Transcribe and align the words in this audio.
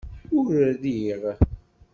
Ur 0.37 0.49
riɣ 0.83 1.23